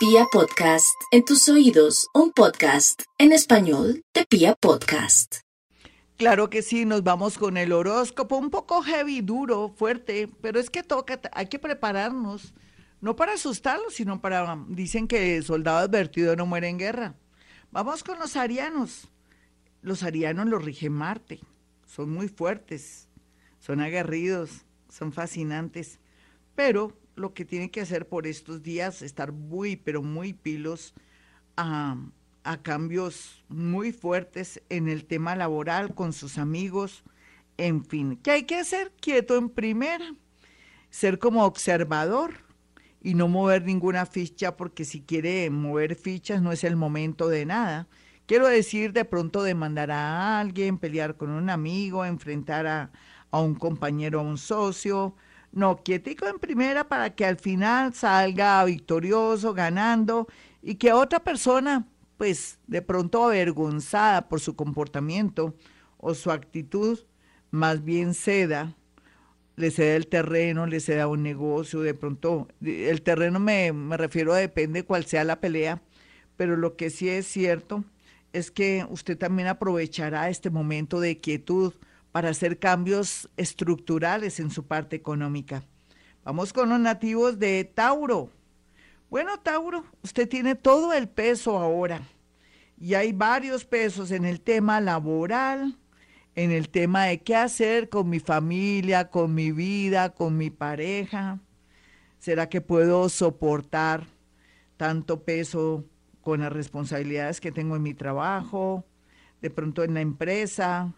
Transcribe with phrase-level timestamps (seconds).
[0.00, 5.40] Pia Podcast, en tus oídos, un podcast en español de Pia Podcast.
[6.16, 10.70] Claro que sí, nos vamos con el horóscopo, un poco heavy, duro, fuerte, pero es
[10.70, 12.54] que toca, hay que prepararnos,
[13.02, 17.14] no para asustarlos, sino para, dicen que soldado advertido no muere en guerra.
[17.70, 19.10] Vamos con los arianos.
[19.82, 21.40] Los arianos los rige Marte,
[21.84, 23.06] son muy fuertes,
[23.58, 26.00] son aguerridos, son fascinantes,
[26.54, 30.94] pero lo que tiene que hacer por estos días, estar muy, pero muy pilos
[31.56, 31.96] a,
[32.44, 37.04] a cambios muy fuertes en el tema laboral con sus amigos,
[37.56, 38.92] en fin, ¿qué hay que hacer?
[39.00, 40.14] Quieto en primera,
[40.88, 42.34] ser como observador
[43.02, 47.46] y no mover ninguna ficha porque si quiere mover fichas no es el momento de
[47.46, 47.88] nada.
[48.26, 52.92] Quiero decir, de pronto demandar a alguien, pelear con un amigo, enfrentar a,
[53.30, 55.16] a un compañero, a un socio,
[55.52, 60.28] no, quietico en primera para que al final salga victorioso, ganando
[60.62, 61.86] y que otra persona,
[62.16, 65.54] pues de pronto avergonzada por su comportamiento
[65.98, 67.00] o su actitud,
[67.50, 68.74] más bien ceda,
[69.56, 74.32] le ceda el terreno, le ceda un negocio, de pronto, el terreno me, me refiero
[74.32, 75.82] a depende cuál sea la pelea,
[76.36, 77.84] pero lo que sí es cierto
[78.32, 81.74] es que usted también aprovechará este momento de quietud,
[82.12, 85.62] para hacer cambios estructurales en su parte económica.
[86.24, 88.30] Vamos con los nativos de Tauro.
[89.08, 92.00] Bueno, Tauro, usted tiene todo el peso ahora
[92.78, 95.76] y hay varios pesos en el tema laboral,
[96.34, 101.40] en el tema de qué hacer con mi familia, con mi vida, con mi pareja.
[102.18, 104.06] ¿Será que puedo soportar
[104.76, 105.84] tanto peso
[106.22, 108.84] con las responsabilidades que tengo en mi trabajo,
[109.40, 110.94] de pronto en la empresa,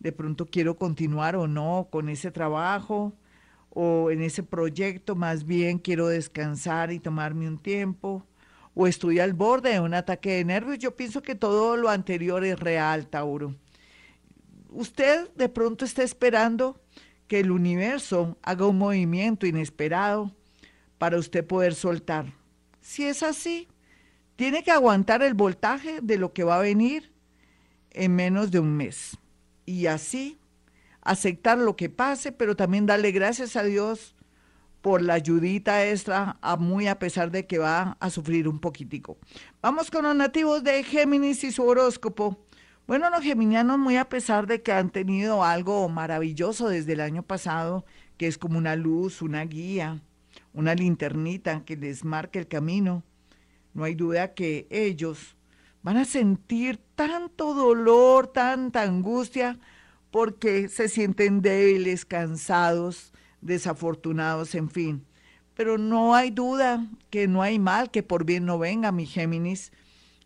[0.00, 3.12] de pronto quiero continuar o no con ese trabajo
[3.68, 8.26] o en ese proyecto, más bien quiero descansar y tomarme un tiempo,
[8.74, 10.78] o estoy al borde de un ataque de nervios.
[10.78, 13.54] Yo pienso que todo lo anterior es real, Tauro.
[14.70, 16.80] Usted de pronto está esperando
[17.28, 20.32] que el universo haga un movimiento inesperado
[20.98, 22.32] para usted poder soltar.
[22.80, 23.68] Si es así,
[24.34, 27.12] tiene que aguantar el voltaje de lo que va a venir
[27.92, 29.19] en menos de un mes
[29.70, 30.38] y así
[31.00, 34.16] aceptar lo que pase, pero también darle gracias a Dios
[34.80, 39.16] por la ayudita extra, a muy a pesar de que va a sufrir un poquitico.
[39.62, 42.44] Vamos con los nativos de Géminis y su horóscopo.
[42.86, 47.22] Bueno, los geminianos muy a pesar de que han tenido algo maravilloso desde el año
[47.22, 47.84] pasado,
[48.16, 50.00] que es como una luz, una guía,
[50.52, 53.04] una linternita que les marque el camino.
[53.74, 55.36] No hay duda que ellos
[55.82, 59.58] van a sentir tanto dolor, tanta angustia,
[60.10, 65.04] porque se sienten débiles, cansados, desafortunados, en fin.
[65.54, 69.72] Pero no hay duda que no hay mal que por bien no venga, mi Géminis,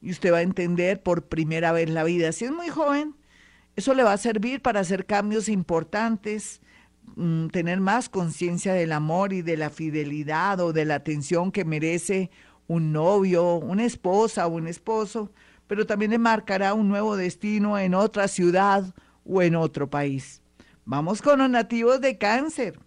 [0.01, 2.33] y usted va a entender por primera vez la vida.
[2.33, 3.15] Si es muy joven,
[3.77, 6.61] eso le va a servir para hacer cambios importantes,
[7.17, 11.65] mm, tener más conciencia del amor y de la fidelidad o de la atención que
[11.65, 12.31] merece
[12.67, 15.31] un novio, una esposa o un esposo,
[15.67, 18.85] pero también le marcará un nuevo destino en otra ciudad
[19.25, 20.43] o en otro país.
[20.85, 22.79] Vamos con los nativos de cáncer.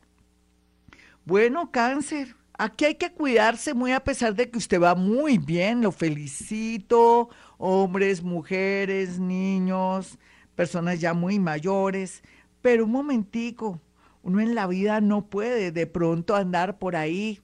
[1.26, 5.82] Bueno, cáncer, aquí hay que cuidarse muy a pesar de que usted va muy bien,
[5.82, 10.18] lo felicito, hombres, mujeres, niños,
[10.56, 12.24] personas ya muy mayores,
[12.62, 13.82] pero un momentico,
[14.24, 17.42] uno en la vida no puede de pronto andar por ahí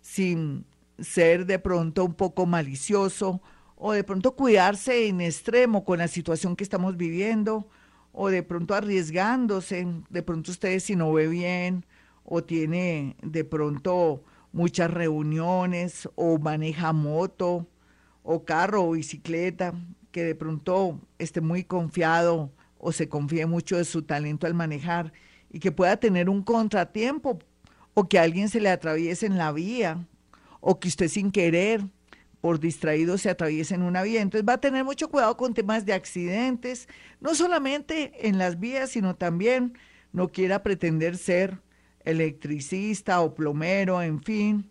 [0.00, 0.64] sin
[1.02, 3.40] ser de pronto un poco malicioso
[3.76, 7.66] o de pronto cuidarse en extremo con la situación que estamos viviendo,
[8.12, 11.86] o de pronto arriesgándose, de pronto usted si no ve bien,
[12.24, 14.22] o tiene de pronto
[14.52, 17.66] muchas reuniones, o maneja moto,
[18.22, 19.72] o carro, o bicicleta,
[20.12, 25.12] que de pronto esté muy confiado o se confíe mucho de su talento al manejar
[25.50, 27.38] y que pueda tener un contratiempo
[27.94, 30.06] o que alguien se le atraviese en la vía
[30.60, 31.82] o que usted sin querer
[32.40, 34.22] por distraído se atraviesa en una vía.
[34.22, 36.88] Entonces va a tener mucho cuidado con temas de accidentes,
[37.20, 39.74] no solamente en las vías, sino también
[40.12, 41.60] no quiera pretender ser
[42.04, 44.70] electricista o plomero, en fin.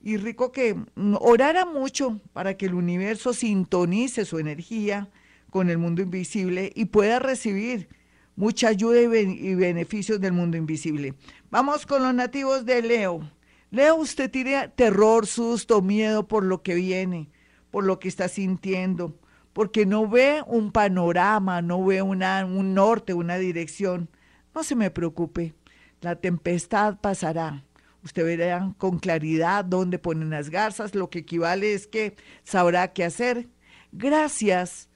[0.00, 0.76] Y rico que
[1.20, 5.10] orara mucho para que el universo sintonice su energía
[5.50, 7.88] con el mundo invisible y pueda recibir
[8.36, 11.14] mucha ayuda y, beneficios del mundo invisible.
[11.50, 13.28] Vamos con los nativos de Leo.
[13.70, 17.30] Leo, usted tiene terror, susto, miedo por lo que viene,
[17.70, 19.18] por lo que está sintiendo,
[19.52, 24.08] porque no ve un panorama, no ve un norte, una dirección.
[24.54, 25.54] No se me preocupe,
[26.00, 27.64] la tempestad pasará.
[28.02, 33.04] Usted verá con claridad dónde ponen las garzas, lo que equivale es que sabrá qué
[33.04, 33.48] hacer.
[33.92, 34.88] Gracias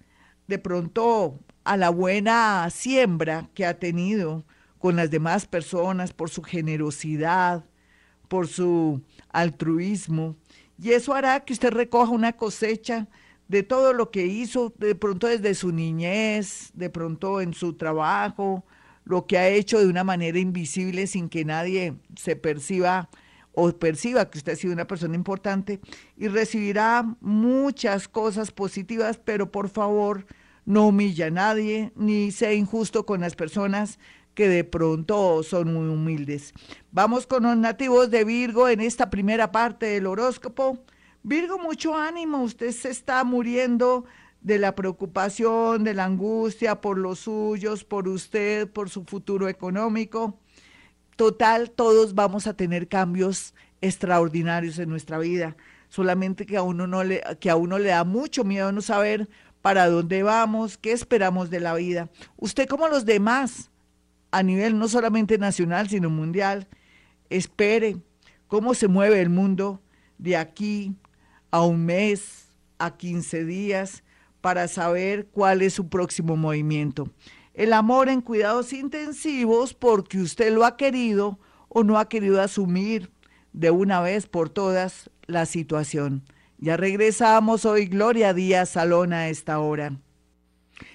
[0.46, 4.44] de pronto a la buena siembra que ha tenido
[4.78, 7.64] con las demás personas por su generosidad,
[8.32, 10.36] por su altruismo.
[10.82, 13.06] Y eso hará que usted recoja una cosecha
[13.46, 18.64] de todo lo que hizo, de pronto desde su niñez, de pronto en su trabajo,
[19.04, 23.10] lo que ha hecho de una manera invisible sin que nadie se perciba
[23.52, 25.80] o perciba que usted ha sido una persona importante
[26.16, 30.24] y recibirá muchas cosas positivas, pero por favor
[30.64, 33.98] no humilla a nadie ni sea injusto con las personas
[34.34, 36.52] que de pronto son muy humildes.
[36.90, 40.78] Vamos con los nativos de Virgo en esta primera parte del horóscopo.
[41.22, 44.04] Virgo, mucho ánimo, usted se está muriendo
[44.40, 50.38] de la preocupación, de la angustia por los suyos, por usted, por su futuro económico.
[51.16, 55.56] Total, todos vamos a tener cambios extraordinarios en nuestra vida.
[55.88, 59.28] Solamente que a uno no le, que a uno le da mucho miedo no saber
[59.60, 62.08] para dónde vamos, qué esperamos de la vida.
[62.36, 63.70] Usted como los demás,
[64.32, 66.66] a nivel no solamente nacional, sino mundial,
[67.30, 67.98] espere
[68.48, 69.80] cómo se mueve el mundo
[70.18, 70.96] de aquí
[71.50, 72.48] a un mes,
[72.78, 74.02] a 15 días,
[74.40, 77.08] para saber cuál es su próximo movimiento.
[77.54, 81.38] El amor en cuidados intensivos porque usted lo ha querido
[81.68, 83.12] o no ha querido asumir
[83.52, 86.24] de una vez por todas la situación.
[86.58, 89.98] Ya regresamos hoy, Gloria Díaz Salón a esta hora.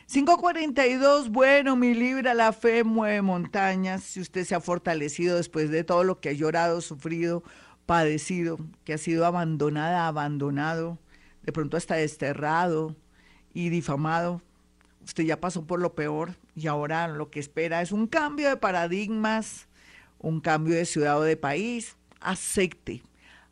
[0.07, 4.04] 542, bueno, mi libra, la fe mueve montañas.
[4.04, 7.44] Si usted se ha fortalecido después de todo lo que ha llorado, sufrido,
[7.86, 10.98] padecido, que ha sido abandonada, abandonado,
[11.44, 12.95] de pronto hasta desterrado,
[13.57, 14.44] y difamado.
[15.04, 18.57] Usted ya pasó por lo peor y ahora lo que espera es un cambio de
[18.57, 19.68] paradigmas,
[20.19, 21.98] un cambio de ciudad o de país.
[22.19, 23.01] Acepte,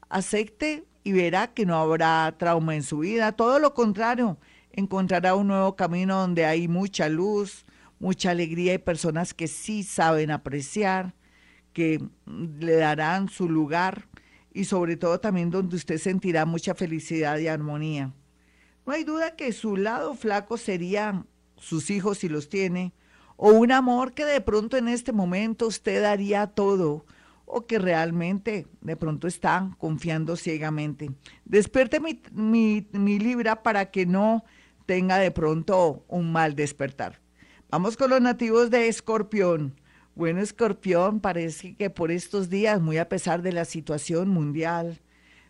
[0.08, 3.31] acepte y verá que no habrá trauma en su vida.
[3.31, 4.38] Todo lo contrario,
[4.75, 7.66] encontrará un nuevo camino donde hay mucha luz,
[8.00, 11.16] mucha alegría y personas que sí saben apreciar,
[11.74, 14.07] que le darán su lugar
[14.54, 18.13] y sobre todo también donde usted sentirá mucha felicidad y armonía.
[18.86, 22.94] No hay duda que su lado flaco serían sus hijos si los tiene,
[23.38, 27.06] o un amor que de pronto en este momento usted daría todo,
[27.45, 31.12] o que realmente de pronto está confiando ciegamente.
[31.45, 34.44] Despierte mi, mi, mi libra para que no
[34.86, 37.20] tenga de pronto un mal despertar.
[37.70, 39.80] Vamos con los nativos de Escorpión.
[40.16, 45.02] Bueno, Escorpión, parece que por estos días, muy a pesar de la situación mundial,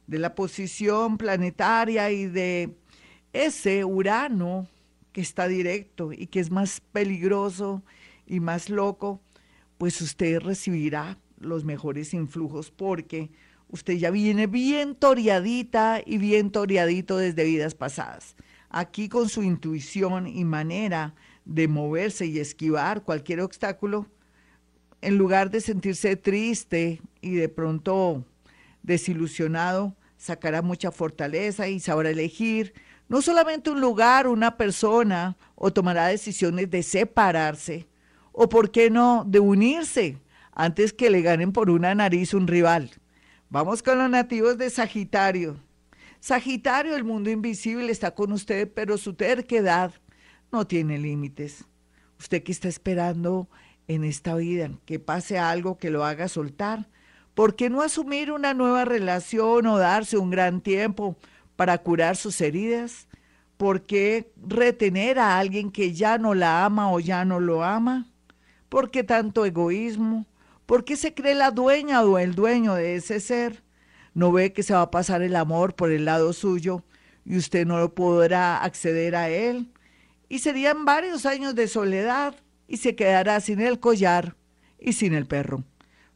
[0.07, 2.75] de la posición planetaria y de
[3.33, 4.67] ese Urano
[5.11, 7.83] que está directo y que es más peligroso
[8.25, 9.21] y más loco,
[9.77, 13.29] pues usted recibirá los mejores influjos porque
[13.69, 18.35] usted ya viene bien toreadita y bien toreadito desde vidas pasadas.
[18.69, 21.15] Aquí con su intuición y manera
[21.45, 24.07] de moverse y esquivar cualquier obstáculo,
[25.01, 28.25] en lugar de sentirse triste y de pronto
[28.81, 32.73] desilusionado, sacará mucha fortaleza y sabrá elegir
[33.07, 37.87] no solamente un lugar, una persona, o tomará decisiones de separarse,
[38.31, 40.17] o por qué no, de unirse,
[40.51, 42.91] antes que le ganen por una nariz un rival.
[43.49, 45.57] Vamos con los nativos de Sagitario.
[46.25, 49.93] Sagitario, el mundo invisible está con usted, pero su terquedad
[50.51, 51.65] no tiene límites.
[52.17, 53.47] Usted que está esperando
[53.87, 56.89] en esta vida, que pase algo que lo haga soltar.
[57.35, 61.15] ¿Por qué no asumir una nueva relación o darse un gran tiempo
[61.55, 63.07] para curar sus heridas?
[63.55, 68.07] ¿Por qué retener a alguien que ya no la ama o ya no lo ama?
[68.67, 70.25] ¿Por qué tanto egoísmo?
[70.65, 73.64] ¿Por qué se cree la dueña o el dueño de ese ser?
[74.15, 76.83] ¿No ve que se va a pasar el amor por el lado suyo
[77.25, 79.69] y usted no podrá acceder a él?
[80.29, 82.33] Y serían varios años de soledad
[82.67, 84.35] y se quedará sin el collar
[84.79, 85.63] y sin el perro.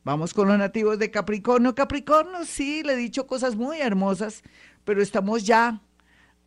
[0.03, 1.75] Vamos con los nativos de Capricornio.
[1.75, 4.44] Capricornio, sí, le he dicho cosas muy hermosas,
[4.86, 5.82] pero estamos ya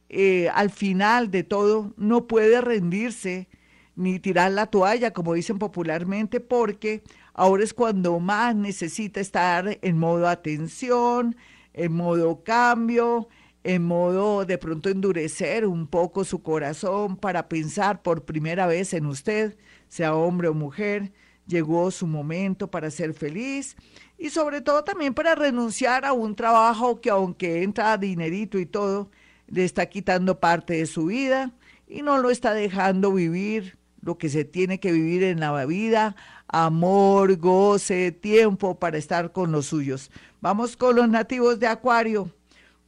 [0.09, 3.49] eh, al final de todo, no puede rendirse
[3.95, 7.03] ni tirar la toalla, como dicen popularmente, porque
[7.35, 11.37] ahora es cuando más necesita estar en modo atención,
[11.73, 13.29] en modo cambio,
[13.65, 19.07] en modo de pronto endurecer un poco su corazón para pensar por primera vez en
[19.07, 19.57] usted,
[19.89, 21.13] sea hombre o mujer,
[21.47, 23.77] llegó su momento para ser feliz
[24.19, 29.11] y sobre todo también para renunciar a un trabajo que aunque entra dinerito y todo,
[29.49, 31.53] le está quitando parte de su vida
[31.87, 36.17] y no lo está dejando vivir lo que se tiene que vivir en la vida,
[36.49, 40.11] amor, goce, tiempo para estar con los suyos.
[40.41, 42.31] Vamos con los nativos de Acuario.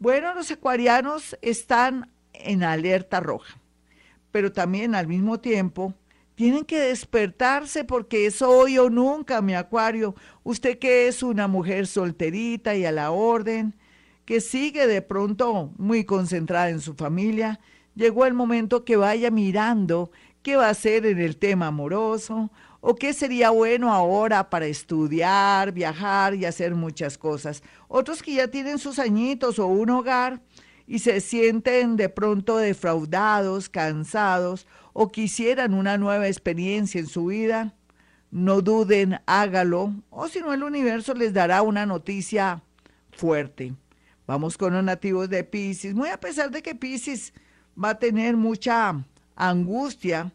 [0.00, 3.58] Bueno, los acuarianos están en alerta roja,
[4.32, 5.94] pero también al mismo tiempo
[6.34, 10.16] tienen que despertarse porque es hoy o nunca, mi Acuario.
[10.42, 13.76] Usted que es una mujer solterita y a la orden,
[14.24, 17.60] que sigue de pronto muy concentrada en su familia,
[17.94, 20.10] llegó el momento que vaya mirando
[20.44, 25.72] qué va a hacer en el tema amoroso o qué sería bueno ahora para estudiar,
[25.72, 27.62] viajar y hacer muchas cosas.
[27.88, 30.42] Otros que ya tienen sus añitos o un hogar
[30.86, 37.74] y se sienten de pronto defraudados, cansados o quisieran una nueva experiencia en su vida,
[38.30, 42.62] no duden, hágalo, o si no el universo les dará una noticia
[43.12, 43.72] fuerte.
[44.26, 45.94] Vamos con los nativos de Pisces.
[45.94, 47.32] Muy a pesar de que Pisces
[47.82, 49.04] va a tener mucha
[49.36, 50.32] angustia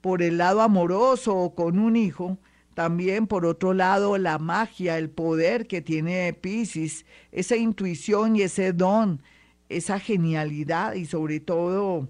[0.00, 2.38] por el lado amoroso o con un hijo,
[2.74, 8.72] también por otro lado la magia, el poder que tiene Pisces, esa intuición y ese
[8.72, 9.22] don,
[9.68, 12.08] esa genialidad y sobre todo,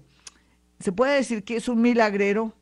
[0.79, 2.53] se puede decir que es un milagrero,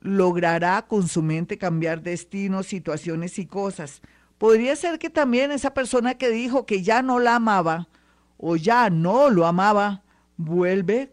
[0.00, 4.00] logrará con su mente cambiar destinos, situaciones y cosas.
[4.38, 7.88] Podría ser que también esa persona que dijo que ya no la amaba
[8.38, 10.02] o ya no lo amaba,
[10.38, 11.10] vuelve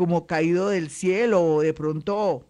[0.00, 2.46] como caído del cielo o de pronto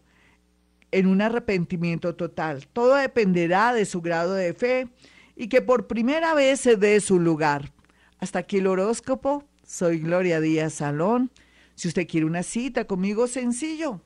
[0.92, 2.68] en un arrepentimiento total.
[2.72, 4.86] Todo dependerá de su grado de fe
[5.34, 7.72] y que por primera vez se dé su lugar.
[8.20, 9.42] Hasta aquí el horóscopo.
[9.66, 11.32] Soy Gloria Díaz Salón.
[11.74, 14.00] Si usted quiere una cita conmigo, sencillo.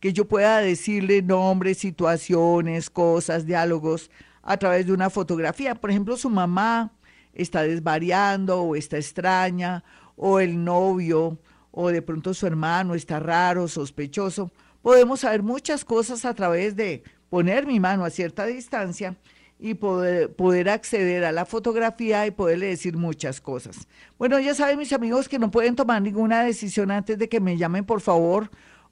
[0.00, 4.10] que yo pueda decirle nombres, situaciones, cosas, diálogos
[4.42, 5.76] a través de una fotografía.
[5.76, 6.90] Por ejemplo, su mamá
[7.32, 9.84] está desvariando o está extraña,
[10.16, 11.38] o el novio,
[11.70, 14.50] o de pronto su hermano está raro, sospechoso
[14.82, 19.16] podemos saber muchas cosas a través de poner mi mano a cierta distancia
[19.58, 23.86] y poder, poder acceder a la fotografía y poderle decir muchas cosas.
[24.18, 27.58] Bueno, ya saben mis amigos que no pueden tomar ninguna decisión antes de que me
[27.58, 28.50] llamen, por favor,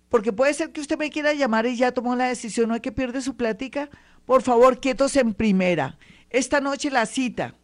[0.09, 2.81] porque puede ser que usted me quiera llamar y ya tomó la decisión, no hay
[2.81, 3.89] que pierde su plática.
[4.25, 5.99] Por favor, quietos en primera.
[6.31, 7.55] Esta noche la cita,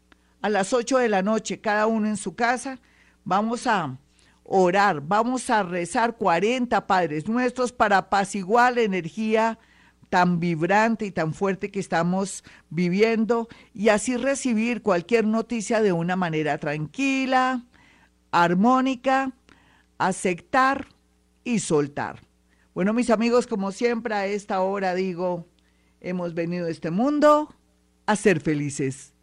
[0.41, 2.81] a las 8 de la noche, cada uno en su casa.
[3.25, 3.99] Vamos a
[4.45, 9.59] orar, vamos a rezar 40 Padres Nuestros para apaciguar la energía
[10.11, 16.15] tan vibrante y tan fuerte que estamos viviendo y así recibir cualquier noticia de una
[16.15, 17.65] manera tranquila,
[18.31, 19.33] armónica,
[19.99, 20.89] aceptar
[21.43, 22.21] y soltar.
[22.75, 25.49] Bueno, mis amigos, como siempre a esta hora digo,
[26.01, 27.55] hemos venido a este mundo
[28.07, 29.14] a ser felices.